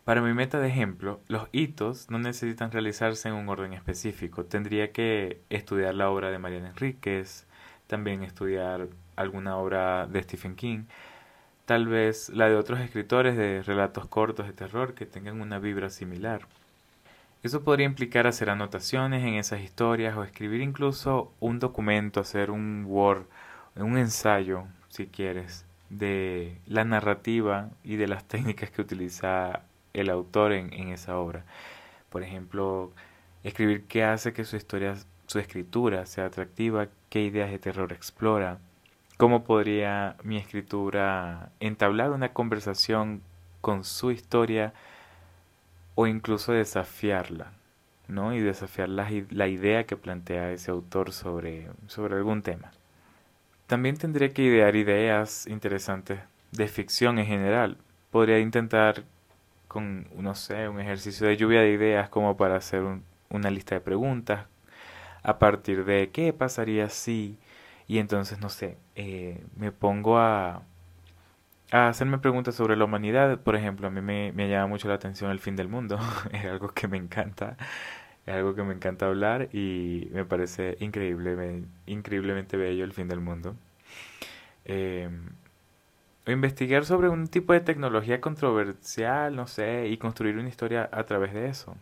Para 0.05 0.21
mi 0.21 0.33
meta 0.33 0.59
de 0.59 0.67
ejemplo, 0.67 1.19
los 1.27 1.47
hitos 1.51 2.09
no 2.09 2.17
necesitan 2.17 2.71
realizarse 2.71 3.29
en 3.29 3.35
un 3.35 3.49
orden 3.49 3.73
específico. 3.73 4.45
Tendría 4.45 4.91
que 4.91 5.41
estudiar 5.49 5.95
la 5.95 6.09
obra 6.09 6.31
de 6.31 6.39
Mariana 6.39 6.69
Enríquez, 6.69 7.45
también 7.87 8.23
estudiar 8.23 8.87
alguna 9.15 9.57
obra 9.57 10.07
de 10.07 10.23
Stephen 10.23 10.55
King, 10.55 10.85
tal 11.71 11.87
vez 11.87 12.27
la 12.27 12.49
de 12.49 12.57
otros 12.57 12.81
escritores 12.81 13.37
de 13.37 13.63
relatos 13.63 14.05
cortos 14.05 14.45
de 14.45 14.51
terror 14.51 14.93
que 14.93 15.05
tengan 15.05 15.39
una 15.39 15.57
vibra 15.57 15.89
similar. 15.89 16.41
Eso 17.43 17.63
podría 17.63 17.85
implicar 17.85 18.27
hacer 18.27 18.49
anotaciones 18.49 19.23
en 19.23 19.35
esas 19.35 19.61
historias 19.61 20.17
o 20.17 20.25
escribir 20.25 20.59
incluso 20.59 21.31
un 21.39 21.59
documento, 21.59 22.19
hacer 22.19 22.51
un 22.51 22.83
Word, 22.85 23.23
un 23.77 23.97
ensayo, 23.97 24.65
si 24.89 25.07
quieres, 25.07 25.63
de 25.89 26.57
la 26.67 26.83
narrativa 26.83 27.69
y 27.85 27.95
de 27.95 28.09
las 28.09 28.25
técnicas 28.25 28.69
que 28.69 28.81
utiliza 28.81 29.61
el 29.93 30.09
autor 30.09 30.51
en, 30.51 30.73
en 30.73 30.89
esa 30.89 31.17
obra. 31.17 31.45
Por 32.09 32.21
ejemplo, 32.21 32.91
escribir 33.45 33.85
qué 33.85 34.03
hace 34.03 34.33
que 34.33 34.43
su 34.43 34.57
historia, 34.57 34.97
su 35.25 35.39
escritura 35.39 36.05
sea 36.05 36.25
atractiva, 36.25 36.89
qué 37.07 37.21
ideas 37.21 37.49
de 37.49 37.59
terror 37.59 37.93
explora, 37.93 38.59
cómo 39.21 39.43
podría 39.43 40.15
mi 40.23 40.35
escritura 40.35 41.51
entablar 41.59 42.09
una 42.09 42.33
conversación 42.33 43.21
con 43.61 43.83
su 43.83 44.09
historia 44.09 44.73
o 45.93 46.07
incluso 46.07 46.53
desafiarla, 46.53 47.51
¿no? 48.07 48.33
Y 48.33 48.39
desafiar 48.39 48.89
la, 48.89 49.07
la 49.29 49.47
idea 49.47 49.85
que 49.85 49.95
plantea 49.95 50.51
ese 50.51 50.71
autor 50.71 51.11
sobre, 51.11 51.69
sobre 51.85 52.15
algún 52.15 52.41
tema. 52.41 52.71
También 53.67 53.95
tendría 53.95 54.33
que 54.33 54.41
idear 54.41 54.75
ideas 54.75 55.45
interesantes 55.45 56.21
de 56.51 56.67
ficción 56.67 57.19
en 57.19 57.27
general. 57.27 57.77
Podría 58.09 58.39
intentar 58.39 59.03
con, 59.67 60.07
no 60.17 60.33
sé, 60.33 60.67
un 60.67 60.79
ejercicio 60.79 61.27
de 61.27 61.37
lluvia 61.37 61.61
de 61.61 61.73
ideas 61.73 62.09
como 62.09 62.37
para 62.37 62.55
hacer 62.55 62.81
una 63.29 63.51
lista 63.51 63.75
de 63.75 63.81
preguntas 63.81 64.47
a 65.21 65.37
partir 65.37 65.85
de 65.85 66.09
qué 66.09 66.33
pasaría 66.33 66.89
si 66.89 67.37
y 67.87 67.99
entonces, 67.99 68.39
no 68.39 68.49
sé, 68.49 68.77
eh, 68.95 69.43
me 69.55 69.71
pongo 69.71 70.17
a, 70.19 70.63
a 71.71 71.87
hacerme 71.87 72.17
preguntas 72.19 72.55
sobre 72.55 72.75
la 72.75 72.85
humanidad. 72.85 73.39
Por 73.41 73.55
ejemplo, 73.55 73.87
a 73.87 73.89
mí 73.89 74.01
me, 74.01 74.31
me 74.33 74.49
llama 74.49 74.67
mucho 74.67 74.87
la 74.87 74.95
atención 74.95 75.31
el 75.31 75.39
fin 75.39 75.55
del 75.55 75.67
mundo. 75.67 75.99
es 76.31 76.45
algo 76.45 76.69
que 76.69 76.87
me 76.87 76.97
encanta. 76.97 77.57
Es 78.25 78.35
algo 78.35 78.55
que 78.55 78.63
me 78.63 78.73
encanta 78.73 79.07
hablar 79.07 79.49
y 79.53 80.09
me 80.13 80.25
parece 80.25 80.77
increíble, 80.79 81.63
increíblemente 81.87 82.57
bello 82.57 82.83
el 82.83 82.93
fin 82.93 83.07
del 83.07 83.19
mundo. 83.21 83.55
Eh, 84.65 85.09
investigar 86.27 86.85
sobre 86.85 87.09
un 87.09 87.27
tipo 87.27 87.53
de 87.53 87.61
tecnología 87.61 88.21
controversial, 88.21 89.35
no 89.35 89.47
sé, 89.47 89.87
y 89.87 89.97
construir 89.97 90.37
una 90.37 90.49
historia 90.49 90.89
a 90.91 91.03
través 91.05 91.33
de 91.33 91.47
eso. 91.47 91.75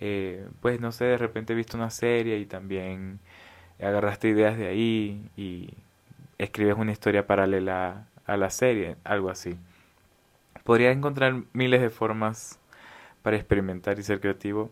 Eh, 0.00 0.48
pues 0.60 0.80
no 0.80 0.92
sé, 0.92 1.04
de 1.06 1.18
repente 1.18 1.52
he 1.52 1.56
visto 1.56 1.76
una 1.76 1.90
serie 1.90 2.38
y 2.38 2.46
también 2.46 3.20
agarraste 3.84 4.28
ideas 4.28 4.56
de 4.56 4.68
ahí 4.68 5.30
y 5.36 5.74
escribes 6.38 6.76
una 6.76 6.92
historia 6.92 7.26
paralela 7.26 8.06
a 8.26 8.36
la 8.36 8.50
serie, 8.50 8.96
algo 9.04 9.30
así. 9.30 9.56
Podría 10.64 10.92
encontrar 10.92 11.42
miles 11.52 11.80
de 11.80 11.90
formas 11.90 12.58
para 13.22 13.36
experimentar 13.36 13.98
y 13.98 14.02
ser 14.02 14.20
creativo, 14.20 14.70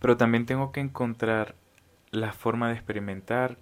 pero 0.00 0.16
también 0.16 0.46
tengo 0.46 0.72
que 0.72 0.80
encontrar 0.80 1.54
la 2.10 2.32
forma 2.32 2.68
de 2.68 2.74
experimentar 2.74 3.56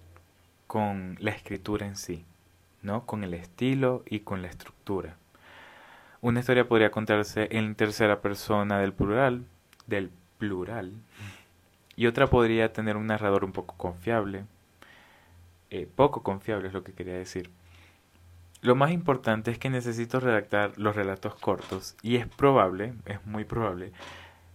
con 0.67 1.17
la 1.19 1.31
escritura 1.31 1.85
en 1.85 1.95
sí, 1.95 2.25
¿no? 2.81 3.05
Con 3.05 3.23
el 3.23 3.33
estilo 3.33 4.03
y 4.07 4.21
con 4.21 4.41
la 4.41 4.47
estructura. 4.47 5.17
Una 6.21 6.41
historia 6.41 6.67
podría 6.67 6.91
contarse 6.91 7.47
en 7.51 7.75
tercera 7.75 8.21
persona 8.21 8.79
del 8.79 8.93
plural, 8.93 9.45
del 9.87 10.11
plural, 10.37 10.93
y 11.99 12.07
otra 12.07 12.27
podría 12.27 12.71
tener 12.71 12.95
un 12.95 13.07
narrador 13.07 13.43
un 13.43 13.51
poco 13.51 13.75
confiable, 13.75 14.45
eh, 15.69 15.85
poco 15.93 16.23
confiable 16.23 16.69
es 16.69 16.73
lo 16.73 16.81
que 16.81 16.93
quería 16.93 17.15
decir, 17.15 17.49
lo 18.61 18.73
más 18.73 18.91
importante 18.91 19.51
es 19.51 19.59
que 19.59 19.69
necesito 19.69 20.21
redactar 20.21 20.77
los 20.77 20.95
relatos 20.95 21.35
cortos 21.35 21.97
y 22.01 22.15
es 22.15 22.25
probable, 22.25 22.93
es 23.05 23.25
muy 23.25 23.43
probable, 23.43 23.91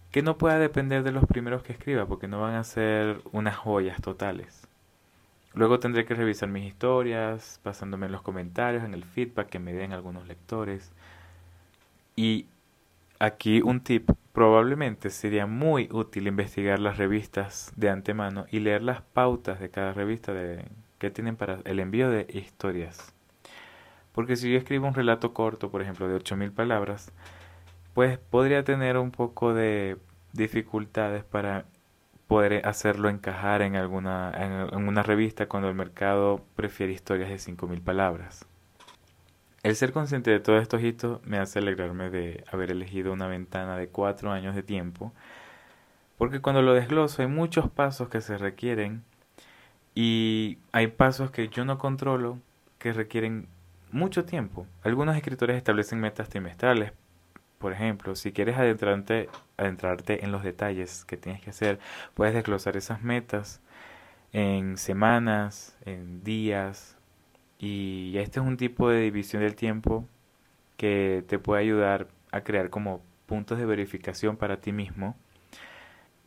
que 0.09 0.23
no 0.23 0.39
pueda 0.39 0.57
depender 0.57 1.03
de 1.03 1.11
los 1.11 1.27
primeros 1.27 1.61
que 1.61 1.73
escriba 1.73 2.07
porque 2.07 2.27
no 2.27 2.41
van 2.41 2.55
a 2.55 2.63
ser 2.63 3.21
unas 3.31 3.55
joyas 3.55 4.01
totales. 4.01 4.67
Luego 5.53 5.79
tendré 5.79 6.03
que 6.05 6.15
revisar 6.15 6.49
mis 6.49 6.65
historias, 6.65 7.59
pasándome 7.61 8.07
en 8.07 8.11
los 8.11 8.23
comentarios, 8.23 8.83
en 8.83 8.95
el 8.95 9.03
feedback 9.03 9.49
que 9.49 9.59
me 9.59 9.71
den 9.71 9.93
algunos 9.93 10.27
lectores. 10.27 10.91
Y 12.15 12.47
aquí 13.19 13.61
un 13.61 13.81
tip, 13.81 14.09
probablemente 14.33 15.09
sería 15.09 15.45
muy 15.45 15.89
útil 15.91 16.27
investigar 16.27 16.79
las 16.79 16.97
revistas 16.97 17.71
de 17.75 17.89
antemano 17.89 18.45
y 18.51 18.59
leer 18.59 18.83
las 18.83 19.01
pautas 19.01 19.59
de 19.59 19.69
cada 19.69 19.93
revista 19.93 20.33
que 20.97 21.11
tienen 21.11 21.35
para 21.35 21.59
el 21.65 21.79
envío 21.79 22.09
de 22.09 22.27
historias. 22.29 23.13
Porque 24.11 24.35
si 24.35 24.51
yo 24.51 24.57
escribo 24.57 24.87
un 24.87 24.93
relato 24.93 25.33
corto, 25.33 25.71
por 25.71 25.81
ejemplo, 25.81 26.07
de 26.07 26.17
8.000 26.17 26.51
palabras, 26.51 27.11
pues 27.93 28.17
podría 28.17 28.63
tener 28.63 28.97
un 28.97 29.11
poco 29.11 29.53
de 29.53 29.97
dificultades 30.33 31.23
para 31.23 31.65
poder 32.27 32.65
hacerlo 32.67 33.09
encajar 33.09 33.61
en 33.61 33.75
alguna 33.75 34.31
en, 34.73 34.87
una 34.87 35.03
revista 35.03 35.47
cuando 35.47 35.69
el 35.69 35.75
mercado 35.75 36.41
prefiere 36.55 36.93
historias 36.93 37.29
de 37.29 37.35
5.000 37.35 37.81
palabras. 37.81 38.45
El 39.65 39.75
ser 39.75 39.93
consciente 39.93 40.29
de 40.29 40.39
todos 40.39 40.61
estos 40.61 40.83
hitos 40.83 41.25
me 41.25 41.39
hace 41.39 41.57
alegrarme 41.57 42.11
de 42.11 42.43
haber 42.51 42.69
elegido 42.69 43.11
una 43.11 43.25
ventana 43.25 43.75
de 43.77 43.87
cuatro 43.87 44.31
años 44.31 44.53
de 44.53 44.61
tiempo, 44.61 45.11
porque 46.19 46.39
cuando 46.39 46.61
lo 46.61 46.75
desgloso 46.75 47.23
hay 47.23 47.27
muchos 47.27 47.67
pasos 47.71 48.07
que 48.07 48.21
se 48.21 48.37
requieren 48.37 49.03
y 49.95 50.59
hay 50.71 50.85
pasos 50.85 51.31
que 51.31 51.47
yo 51.47 51.65
no 51.65 51.79
controlo 51.79 52.37
que 52.77 52.93
requieren 52.93 53.47
mucho 53.91 54.23
tiempo. 54.23 54.67
Algunos 54.83 55.15
escritores 55.15 55.57
establecen 55.57 55.99
metas 55.99 56.29
trimestrales. 56.29 56.91
Por 57.57 57.73
ejemplo, 57.73 58.15
si 58.15 58.33
quieres 58.33 58.57
adentrarte, 58.57 59.29
adentrarte 59.57 60.23
en 60.23 60.31
los 60.31 60.43
detalles 60.43 61.05
que 61.05 61.17
tienes 61.17 61.41
que 61.41 61.49
hacer, 61.49 61.79
puedes 62.13 62.35
desglosar 62.35 62.77
esas 62.77 63.01
metas 63.01 63.61
en 64.31 64.77
semanas, 64.77 65.75
en 65.85 66.23
días. 66.23 66.94
Y 67.59 68.17
este 68.17 68.39
es 68.39 68.45
un 68.45 68.57
tipo 68.57 68.89
de 68.89 69.01
división 69.01 69.41
del 69.41 69.55
tiempo 69.55 70.07
que 70.77 71.23
te 71.27 71.39
puede 71.39 71.61
ayudar 71.61 72.07
a 72.31 72.41
crear 72.41 72.69
como 72.69 73.01
puntos 73.25 73.57
de 73.57 73.65
verificación 73.65 74.37
para 74.37 74.57
ti 74.57 74.71
mismo 74.71 75.15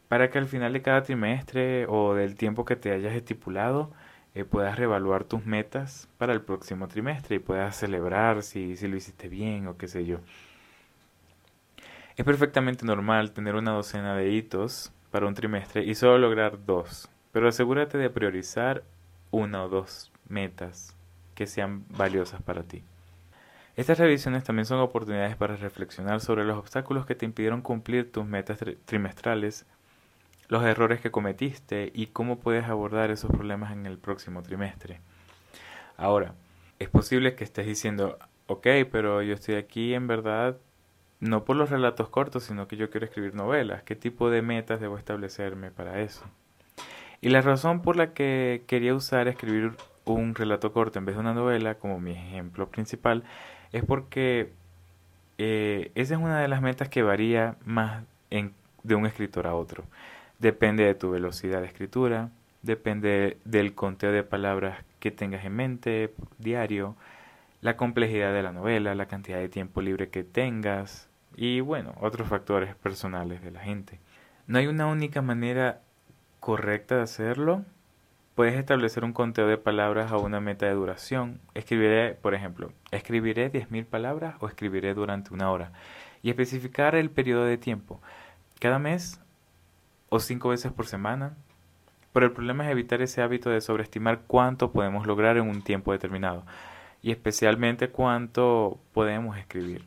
para 0.08 0.30
que 0.30 0.38
al 0.38 0.46
final 0.46 0.72
de 0.72 0.82
cada 0.82 1.02
trimestre 1.02 1.86
o 1.86 2.14
del 2.14 2.34
tiempo 2.34 2.64
que 2.64 2.76
te 2.76 2.92
hayas 2.92 3.14
estipulado 3.14 3.92
eh, 4.34 4.44
puedas 4.44 4.76
reevaluar 4.76 5.24
tus 5.24 5.44
metas 5.46 6.08
para 6.18 6.32
el 6.32 6.40
próximo 6.40 6.88
trimestre 6.88 7.36
y 7.36 7.40
puedas 7.40 7.76
celebrar 7.76 8.42
si, 8.42 8.76
si 8.76 8.88
lo 8.88 8.96
hiciste 8.96 9.28
bien 9.28 9.66
o 9.68 9.76
qué 9.76 9.88
sé 9.88 10.06
yo. 10.06 10.18
Es 12.16 12.24
perfectamente 12.24 12.84
normal 12.84 13.32
tener 13.32 13.54
una 13.54 13.72
docena 13.72 14.16
de 14.16 14.30
hitos 14.30 14.92
para 15.10 15.26
un 15.26 15.34
trimestre 15.34 15.84
y 15.84 15.94
solo 15.94 16.18
lograr 16.18 16.64
dos, 16.64 17.08
pero 17.32 17.48
asegúrate 17.48 17.96
de 17.98 18.10
priorizar 18.10 18.82
una 19.30 19.64
o 19.64 19.68
dos 19.68 20.10
metas 20.28 20.97
que 21.38 21.46
sean 21.46 21.84
valiosas 21.90 22.42
para 22.42 22.64
ti. 22.64 22.82
Estas 23.76 23.96
revisiones 24.00 24.42
también 24.42 24.66
son 24.66 24.80
oportunidades 24.80 25.36
para 25.36 25.54
reflexionar 25.54 26.20
sobre 26.20 26.44
los 26.44 26.58
obstáculos 26.58 27.06
que 27.06 27.14
te 27.14 27.26
impidieron 27.26 27.62
cumplir 27.62 28.10
tus 28.10 28.26
metas 28.26 28.58
trimestrales 28.84 29.64
los 30.48 30.64
errores 30.64 31.00
que 31.00 31.12
cometiste 31.12 31.92
y 31.94 32.08
cómo 32.08 32.40
puedes 32.40 32.64
abordar 32.64 33.12
esos 33.12 33.30
problemas 33.30 33.70
en 33.72 33.86
el 33.86 33.98
próximo 33.98 34.42
trimestre. 34.42 34.98
Ahora, 35.96 36.34
es 36.80 36.88
posible 36.88 37.36
que 37.36 37.44
estés 37.44 37.66
diciendo, 37.66 38.18
ok, 38.48 38.66
pero 38.90 39.22
yo 39.22 39.34
estoy 39.34 39.54
aquí 39.54 39.94
en 39.94 40.08
verdad 40.08 40.56
no 41.20 41.44
por 41.44 41.54
los 41.54 41.70
relatos 41.70 42.08
cortos, 42.08 42.44
sino 42.44 42.66
que 42.66 42.76
yo 42.76 42.90
quiero 42.90 43.06
escribir 43.06 43.36
novelas. 43.36 43.84
¿Qué 43.84 43.94
tipo 43.94 44.28
de 44.28 44.42
metas 44.42 44.80
debo 44.80 44.98
establecerme 44.98 45.70
para 45.70 46.00
eso? 46.00 46.24
Y 47.20 47.28
la 47.28 47.42
razón 47.42 47.82
por 47.82 47.96
la 47.96 48.12
que 48.12 48.64
quería 48.66 48.94
usar 48.94 49.28
escribir 49.28 49.72
un 50.14 50.34
relato 50.34 50.72
corto 50.72 50.98
en 50.98 51.04
vez 51.04 51.14
de 51.14 51.20
una 51.20 51.34
novela 51.34 51.76
como 51.76 52.00
mi 52.00 52.12
ejemplo 52.12 52.68
principal 52.68 53.24
es 53.72 53.84
porque 53.84 54.52
eh, 55.38 55.92
esa 55.94 56.14
es 56.14 56.20
una 56.20 56.40
de 56.40 56.48
las 56.48 56.62
metas 56.62 56.88
que 56.88 57.02
varía 57.02 57.56
más 57.64 58.04
en, 58.30 58.52
de 58.82 58.94
un 58.94 59.06
escritor 59.06 59.46
a 59.46 59.54
otro. 59.54 59.84
Depende 60.38 60.84
de 60.84 60.94
tu 60.94 61.10
velocidad 61.10 61.60
de 61.60 61.66
escritura, 61.66 62.30
depende 62.62 63.38
del 63.44 63.74
conteo 63.74 64.12
de 64.12 64.22
palabras 64.22 64.84
que 65.00 65.10
tengas 65.10 65.44
en 65.44 65.54
mente 65.54 66.14
diario, 66.38 66.96
la 67.60 67.76
complejidad 67.76 68.32
de 68.32 68.42
la 68.42 68.52
novela, 68.52 68.94
la 68.94 69.06
cantidad 69.06 69.38
de 69.38 69.48
tiempo 69.48 69.80
libre 69.80 70.10
que 70.10 70.24
tengas 70.24 71.08
y 71.36 71.60
bueno, 71.60 71.94
otros 72.00 72.28
factores 72.28 72.74
personales 72.74 73.42
de 73.42 73.50
la 73.50 73.60
gente. 73.60 74.00
No 74.46 74.58
hay 74.58 74.66
una 74.66 74.86
única 74.86 75.22
manera 75.22 75.80
correcta 76.40 76.96
de 76.96 77.02
hacerlo. 77.02 77.64
Puedes 78.38 78.54
establecer 78.54 79.02
un 79.02 79.12
conteo 79.12 79.48
de 79.48 79.58
palabras 79.58 80.12
a 80.12 80.16
una 80.16 80.38
meta 80.38 80.64
de 80.64 80.72
duración. 80.72 81.40
Escribiré, 81.54 82.14
por 82.14 82.34
ejemplo, 82.34 82.70
escribiré 82.92 83.50
10.000 83.50 83.84
palabras 83.84 84.36
o 84.38 84.46
escribiré 84.46 84.94
durante 84.94 85.34
una 85.34 85.50
hora. 85.50 85.72
Y 86.22 86.30
especificar 86.30 86.94
el 86.94 87.10
periodo 87.10 87.46
de 87.46 87.58
tiempo. 87.58 88.00
Cada 88.60 88.78
mes 88.78 89.20
o 90.08 90.20
cinco 90.20 90.50
veces 90.50 90.70
por 90.70 90.86
semana. 90.86 91.34
Pero 92.12 92.26
el 92.26 92.32
problema 92.32 92.64
es 92.64 92.70
evitar 92.70 93.02
ese 93.02 93.22
hábito 93.22 93.50
de 93.50 93.60
sobreestimar 93.60 94.20
cuánto 94.28 94.70
podemos 94.70 95.04
lograr 95.04 95.36
en 95.36 95.48
un 95.48 95.62
tiempo 95.62 95.90
determinado. 95.90 96.44
Y 97.02 97.10
especialmente 97.10 97.88
cuánto 97.88 98.78
podemos 98.92 99.36
escribir. 99.36 99.84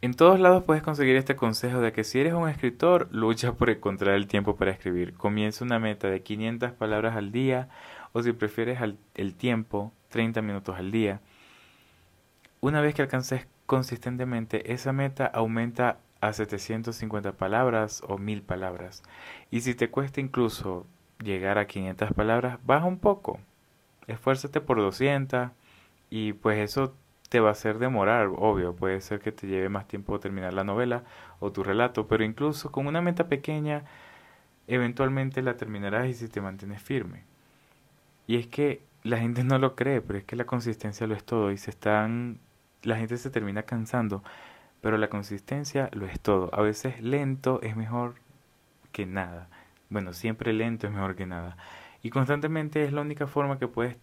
En 0.00 0.14
todos 0.14 0.38
lados 0.38 0.62
puedes 0.62 0.82
conseguir 0.84 1.16
este 1.16 1.34
consejo 1.34 1.80
de 1.80 1.92
que 1.92 2.04
si 2.04 2.20
eres 2.20 2.32
un 2.32 2.48
escritor, 2.48 3.08
lucha 3.10 3.54
por 3.54 3.68
encontrar 3.68 4.14
el 4.14 4.28
tiempo 4.28 4.54
para 4.54 4.70
escribir. 4.70 5.14
Comienza 5.14 5.64
una 5.64 5.80
meta 5.80 6.08
de 6.08 6.22
500 6.22 6.70
palabras 6.72 7.16
al 7.16 7.32
día 7.32 7.68
o 8.12 8.22
si 8.22 8.32
prefieres 8.32 8.78
el 9.14 9.34
tiempo, 9.34 9.92
30 10.10 10.40
minutos 10.40 10.76
al 10.78 10.92
día. 10.92 11.20
Una 12.60 12.80
vez 12.80 12.94
que 12.94 13.02
alcances 13.02 13.48
consistentemente 13.66 14.72
esa 14.72 14.92
meta, 14.92 15.26
aumenta 15.26 15.98
a 16.20 16.32
750 16.32 17.32
palabras 17.32 18.02
o 18.06 18.18
1000 18.18 18.42
palabras. 18.42 19.02
Y 19.50 19.62
si 19.62 19.74
te 19.74 19.90
cuesta 19.90 20.20
incluso 20.20 20.86
llegar 21.22 21.58
a 21.58 21.66
500 21.66 22.12
palabras, 22.12 22.58
baja 22.64 22.86
un 22.86 22.98
poco. 22.98 23.40
Esfuérzate 24.06 24.60
por 24.60 24.78
200 24.78 25.50
y 26.08 26.34
pues 26.34 26.58
eso 26.58 26.94
te 27.28 27.40
va 27.40 27.50
a 27.50 27.52
hacer 27.52 27.78
demorar, 27.78 28.28
obvio, 28.36 28.74
puede 28.74 29.00
ser 29.00 29.20
que 29.20 29.32
te 29.32 29.46
lleve 29.46 29.68
más 29.68 29.86
tiempo 29.86 30.18
terminar 30.20 30.54
la 30.54 30.64
novela 30.64 31.04
o 31.40 31.52
tu 31.52 31.62
relato, 31.62 32.08
pero 32.08 32.24
incluso 32.24 32.72
con 32.72 32.86
una 32.86 33.02
meta 33.02 33.28
pequeña, 33.28 33.84
eventualmente 34.66 35.42
la 35.42 35.56
terminarás 35.56 36.08
y 36.08 36.14
si 36.14 36.28
te 36.28 36.40
mantienes 36.40 36.82
firme. 36.82 37.24
Y 38.26 38.36
es 38.36 38.46
que 38.46 38.82
la 39.02 39.18
gente 39.18 39.44
no 39.44 39.58
lo 39.58 39.74
cree, 39.76 40.00
pero 40.00 40.18
es 40.18 40.24
que 40.24 40.36
la 40.36 40.44
consistencia 40.44 41.06
lo 41.06 41.14
es 41.14 41.24
todo 41.24 41.52
y 41.52 41.58
se 41.58 41.70
están 41.70 42.40
la 42.82 42.96
gente 42.96 43.16
se 43.16 43.30
termina 43.30 43.64
cansando, 43.64 44.22
pero 44.80 44.98
la 44.98 45.08
consistencia 45.08 45.90
lo 45.92 46.06
es 46.06 46.20
todo. 46.20 46.50
A 46.54 46.62
veces 46.62 47.00
lento 47.00 47.60
es 47.62 47.76
mejor 47.76 48.14
que 48.92 49.06
nada. 49.06 49.48
Bueno, 49.90 50.12
siempre 50.12 50.52
lento 50.52 50.86
es 50.86 50.92
mejor 50.92 51.16
que 51.16 51.26
nada. 51.26 51.56
Y 52.02 52.10
constantemente 52.10 52.84
es 52.84 52.92
la 52.92 53.00
única 53.00 53.26
forma 53.26 53.58
que 53.58 53.68
puedes 53.68 53.96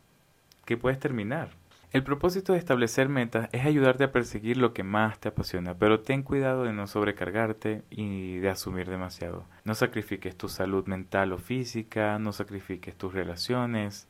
que 0.66 0.78
puedes 0.78 1.00
terminar. 1.00 1.52
El 1.92 2.04
propósito 2.04 2.54
de 2.54 2.60
establecer 2.60 3.10
metas 3.10 3.48
es 3.52 3.66
ayudarte 3.66 4.04
a 4.04 4.12
perseguir 4.12 4.58
lo 4.58 4.74
que 4.74 4.84
más 4.84 5.20
te 5.20 5.30
apasiona, 5.30 5.76
pero 5.76 6.02
ten 6.02 6.24
cuidado 6.24 6.64
de 6.64 6.74
no 6.74 6.88
sobrecargarte 6.88 7.84
y 7.90 8.38
de 8.40 8.50
asumir 8.50 8.90
demasiado. 8.90 9.46
No 9.64 9.76
sacrifiques 9.76 10.36
tu 10.36 10.50
salud 10.50 10.86
mental 10.88 11.32
o 11.32 11.38
física, 11.38 12.20
no 12.20 12.34
sacrifiques 12.34 12.96
tus 12.96 13.14
relaciones, 13.14 14.10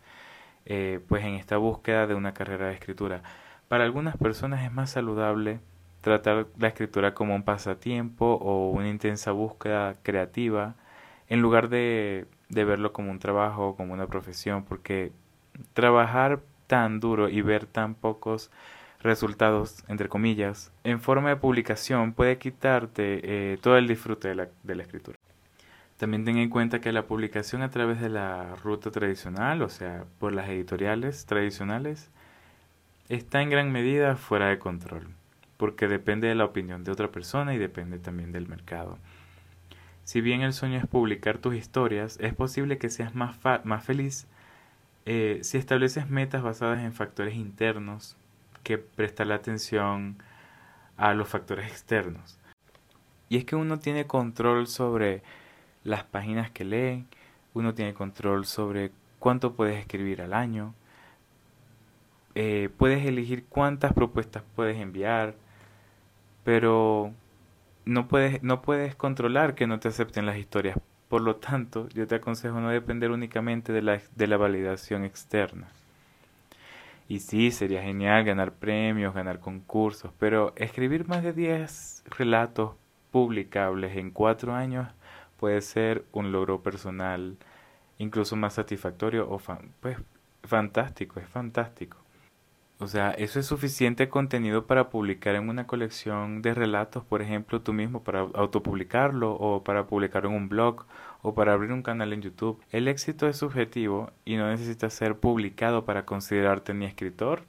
eh, 0.65 0.99
pues 1.07 1.23
en 1.25 1.35
esta 1.35 1.57
búsqueda 1.57 2.07
de 2.07 2.15
una 2.15 2.33
carrera 2.33 2.67
de 2.67 2.73
escritura. 2.73 3.21
Para 3.67 3.83
algunas 3.83 4.17
personas 4.17 4.63
es 4.63 4.71
más 4.71 4.91
saludable 4.91 5.59
tratar 6.01 6.47
la 6.57 6.67
escritura 6.69 7.13
como 7.13 7.35
un 7.35 7.43
pasatiempo 7.43 8.25
o 8.35 8.69
una 8.71 8.89
intensa 8.89 9.31
búsqueda 9.31 9.95
creativa 10.01 10.75
en 11.27 11.41
lugar 11.41 11.69
de, 11.69 12.27
de 12.49 12.63
verlo 12.63 12.93
como 12.93 13.11
un 13.11 13.19
trabajo 13.19 13.69
o 13.69 13.75
como 13.75 13.93
una 13.93 14.07
profesión, 14.07 14.63
porque 14.65 15.11
trabajar 15.73 16.41
tan 16.67 16.99
duro 16.99 17.29
y 17.29 17.41
ver 17.41 17.65
tan 17.65 17.95
pocos 17.95 18.51
resultados, 19.01 19.83
entre 19.87 20.09
comillas, 20.09 20.71
en 20.83 20.99
forma 20.99 21.29
de 21.29 21.35
publicación 21.35 22.13
puede 22.13 22.37
quitarte 22.37 23.21
eh, 23.23 23.57
todo 23.61 23.77
el 23.77 23.87
disfrute 23.87 24.29
de 24.29 24.35
la, 24.35 24.47
de 24.63 24.75
la 24.75 24.83
escritura. 24.83 25.17
También 25.97 26.25
ten 26.25 26.37
en 26.37 26.49
cuenta 26.49 26.81
que 26.81 26.91
la 26.91 27.05
publicación 27.05 27.61
a 27.61 27.71
través 27.71 28.01
de 28.01 28.09
la 28.09 28.55
ruta 28.55 28.91
tradicional, 28.91 29.61
o 29.61 29.69
sea, 29.69 30.05
por 30.19 30.33
las 30.33 30.49
editoriales 30.49 31.25
tradicionales, 31.25 32.09
está 33.07 33.41
en 33.41 33.49
gran 33.49 33.71
medida 33.71 34.15
fuera 34.15 34.49
de 34.49 34.59
control, 34.59 35.07
porque 35.57 35.87
depende 35.87 36.27
de 36.27 36.35
la 36.35 36.45
opinión 36.45 36.83
de 36.83 36.91
otra 36.91 37.11
persona 37.11 37.53
y 37.53 37.57
depende 37.57 37.99
también 37.99 38.31
del 38.31 38.47
mercado. 38.47 38.97
Si 40.03 40.19
bien 40.19 40.41
el 40.41 40.53
sueño 40.53 40.77
es 40.79 40.87
publicar 40.87 41.37
tus 41.37 41.55
historias, 41.55 42.17
es 42.19 42.33
posible 42.33 42.77
que 42.77 42.89
seas 42.89 43.15
más, 43.15 43.37
más 43.63 43.83
feliz 43.83 44.27
eh, 45.05 45.39
si 45.43 45.57
estableces 45.57 46.09
metas 46.09 46.41
basadas 46.41 46.83
en 46.83 46.93
factores 46.93 47.35
internos 47.35 48.17
que 48.63 48.79
prestar 48.79 49.27
la 49.27 49.35
atención 49.35 50.17
a 50.97 51.13
los 51.13 51.29
factores 51.29 51.67
externos. 51.67 52.39
Y 53.29 53.37
es 53.37 53.45
que 53.45 53.55
uno 53.55 53.79
tiene 53.79 54.07
control 54.07 54.67
sobre 54.67 55.21
las 55.83 56.03
páginas 56.03 56.49
que 56.51 56.65
lee, 56.65 57.05
uno 57.53 57.73
tiene 57.73 57.93
control 57.93 58.45
sobre 58.45 58.91
cuánto 59.19 59.53
puedes 59.53 59.79
escribir 59.79 60.21
al 60.21 60.33
año, 60.33 60.73
eh, 62.33 62.69
puedes 62.77 63.05
elegir 63.05 63.45
cuántas 63.45 63.93
propuestas 63.93 64.43
puedes 64.55 64.77
enviar, 64.77 65.35
pero 66.43 67.13
no 67.85 68.07
puedes, 68.07 68.43
no 68.43 68.61
puedes 68.61 68.95
controlar 68.95 69.55
que 69.55 69.67
no 69.67 69.79
te 69.79 69.87
acepten 69.87 70.25
las 70.25 70.37
historias 70.37 70.77
por 71.09 71.21
lo 71.21 71.35
tanto, 71.37 71.87
yo 71.89 72.07
te 72.07 72.15
aconsejo 72.15 72.59
no 72.59 72.69
depender 72.69 73.11
únicamente 73.11 73.71
de 73.73 73.81
la, 73.81 74.01
de 74.15 74.27
la 74.27 74.37
validación 74.37 75.03
externa. 75.03 75.67
Y 77.07 77.19
sí, 77.19 77.51
sería 77.51 77.83
genial 77.83 78.23
ganar 78.23 78.53
premios, 78.53 79.13
ganar 79.13 79.39
concursos, 79.39 80.11
pero 80.17 80.53
escribir 80.55 81.07
más 81.07 81.23
de 81.23 81.33
10 81.33 82.03
relatos 82.17 82.73
publicables 83.11 83.95
en 83.97 84.09
4 84.11 84.55
años 84.55 84.87
puede 85.37 85.61
ser 85.61 86.05
un 86.11 86.31
logro 86.31 86.61
personal 86.63 87.37
incluso 87.97 88.35
más 88.35 88.53
satisfactorio 88.55 89.29
o 89.29 89.39
pues 89.79 89.97
fantástico, 90.43 91.19
es 91.19 91.27
fantástico. 91.27 92.04
O 92.77 92.87
sea, 92.87 93.11
eso 93.11 93.39
es 93.39 93.45
suficiente 93.45 94.09
contenido 94.09 94.65
para 94.65 94.89
publicar 94.89 95.35
en 95.35 95.47
una 95.47 95.65
colección 95.65 96.41
de 96.41 96.53
relatos, 96.53 97.05
por 97.05 97.21
ejemplo, 97.21 97.61
tú 97.61 97.71
mismo 97.71 98.03
para 98.03 98.19
autopublicarlo 98.19 99.31
o 99.33 99.63
para 99.63 99.87
publicarlo 99.87 100.29
en 100.29 100.35
un 100.35 100.49
blog 100.49 100.85
o 101.21 101.33
para 101.33 101.53
abrir 101.53 101.71
un 101.71 101.83
canal 101.83 102.11
en 102.11 102.21
YouTube. 102.21 102.61
El 102.71 102.89
éxito 102.89 103.29
es 103.29 103.37
subjetivo 103.37 104.11
y 104.25 104.35
no 104.35 104.49
necesita 104.49 104.89
ser 104.89 105.15
publicado 105.15 105.85
para 105.85 106.05
considerarte 106.05 106.73
ni 106.73 106.85
escritor 106.85 107.43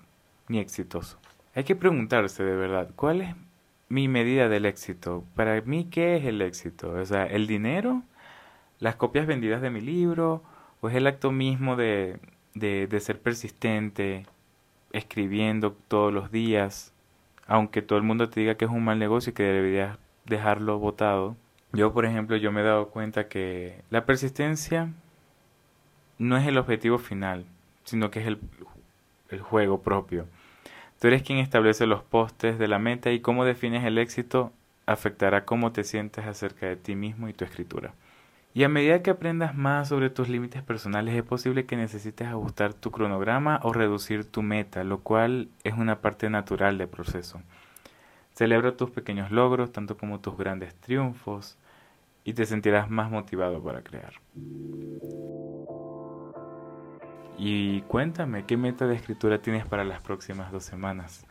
ni 0.49 0.59
exitoso. 0.61 1.19
Hay 1.57 1.65
que 1.65 1.75
preguntarse 1.75 2.45
de 2.45 2.55
verdad, 2.55 2.91
¿cuál 2.95 3.23
es 3.23 3.35
mi 3.89 4.07
medida 4.07 4.49
del 4.49 4.65
éxito? 4.65 5.25
Para 5.35 5.61
mí, 5.62 5.89
¿qué 5.91 6.17
es 6.17 6.25
el 6.25 6.41
éxito? 6.41 6.93
O 6.93 7.05
sea, 7.05 7.27
¿el 7.27 7.49
dinero? 7.49 8.03
¿Las 8.79 8.95
copias 8.95 9.27
vendidas 9.27 9.61
de 9.61 9.71
mi 9.71 9.81
libro? 9.81 10.45
¿O 10.81 10.89
es 10.89 10.95
el 10.95 11.09
acto 11.09 11.33
mismo 11.33 11.75
de, 11.75 12.21
de, 12.55 12.87
de 12.87 13.01
ser 13.01 13.21
persistente? 13.21 14.25
Escribiendo 14.97 15.73
todos 15.89 16.13
los 16.13 16.31
días, 16.31 16.93
aunque 17.47 17.83
todo 17.83 17.99
el 17.99 18.05
mundo 18.05 18.29
te 18.29 18.41
diga 18.41 18.57
que 18.57 18.65
es 18.65 18.71
un 18.71 18.85
mal 18.85 18.99
negocio 18.99 19.31
y 19.31 19.35
que 19.35 19.43
deberías 19.43 19.99
dejarlo 20.25 20.79
botado. 20.79 21.37
Yo, 21.73 21.93
por 21.93 22.07
ejemplo, 22.07 22.37
yo 22.37 22.53
me 22.53 22.63
he 22.63 22.65
dado 22.65 22.89
cuenta 22.89 23.29
que 23.29 23.83
la 23.91 24.07
persistencia 24.07 24.93
no 26.19 26.37
es 26.37 26.47
el 26.47 26.59
objetivo 26.59 26.99
final, 26.99 27.45
sino 27.85 28.11
que 28.11 28.21
es 28.21 28.27
el, 28.27 28.39
el 29.29 29.41
juego 29.41 29.83
propio. 29.83 30.27
Tú 31.01 31.09
eres 31.09 31.23
quien 31.23 31.39
establece 31.39 31.87
los 31.87 32.03
postes 32.03 32.59
de 32.59 32.69
la 32.69 32.79
meta 32.79 33.13
y 33.13 33.21
cómo 33.21 33.45
defines 33.45 33.85
el 33.85 33.99
éxito 33.99 34.53
afectará 34.87 35.45
cómo 35.45 35.73
te 35.73 35.85
sientes 35.85 36.25
acerca 36.25 36.67
de 36.67 36.77
ti 36.77 36.95
mismo 36.95 37.29
y 37.29 37.35
tu 37.35 37.45
escritura. 37.45 37.93
Y 38.57 38.64
a 38.64 38.71
medida 38.71 39.03
que 39.03 39.11
aprendas 39.11 39.55
más 39.55 39.88
sobre 39.88 40.09
tus 40.09 40.31
límites 40.31 40.62
personales 40.62 41.14
es 41.14 41.23
posible 41.23 41.66
que 41.66 41.77
necesites 41.77 42.27
ajustar 42.27 42.73
tu 42.73 42.90
cronograma 42.90 43.61
o 43.62 43.75
reducir 43.75 44.25
tu 44.25 44.40
meta, 44.40 44.83
lo 44.83 45.01
cual 45.01 45.51
es 45.62 45.75
una 45.75 46.01
parte 46.01 46.31
natural 46.31 46.79
del 46.79 46.88
proceso. 46.88 47.42
Celebra 48.33 48.75
tus 48.75 48.90
pequeños 48.90 49.31
logros, 49.31 49.73
tanto 49.73 49.99
como 49.99 50.21
tus 50.21 50.38
grandes 50.38 50.75
triunfos, 50.75 51.59
y 52.25 52.33
te 52.33 52.47
sentirás 52.47 52.88
más 52.88 53.11
motivado 53.11 53.62
para 53.62 53.83
crear. 53.83 54.14
Y 57.37 57.83
cuéntame, 57.83 58.47
¿qué 58.47 58.57
meta 58.57 58.87
de 58.87 58.95
escritura 58.95 59.42
tienes 59.42 59.66
para 59.66 59.85
las 59.85 60.01
próximas 60.01 60.51
dos 60.51 60.64
semanas? 60.64 61.27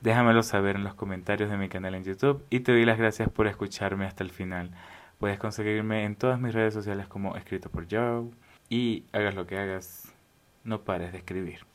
Déjamelo 0.00 0.42
saber 0.42 0.76
en 0.76 0.84
los 0.84 0.94
comentarios 0.94 1.50
de 1.50 1.58
mi 1.58 1.68
canal 1.68 1.94
en 1.94 2.04
YouTube 2.04 2.42
y 2.48 2.60
te 2.60 2.72
doy 2.72 2.86
las 2.86 2.96
gracias 2.96 3.28
por 3.28 3.48
escucharme 3.48 4.06
hasta 4.06 4.24
el 4.24 4.30
final. 4.30 4.70
Puedes 5.20 5.38
conseguirme 5.38 6.04
en 6.04 6.16
todas 6.16 6.40
mis 6.40 6.54
redes 6.54 6.72
sociales 6.72 7.06
como 7.06 7.36
escrito 7.36 7.68
por 7.68 7.86
Joe. 7.90 8.30
Y 8.70 9.04
hagas 9.12 9.34
lo 9.34 9.46
que 9.46 9.58
hagas, 9.58 10.14
no 10.64 10.82
pares 10.82 11.12
de 11.12 11.18
escribir. 11.18 11.70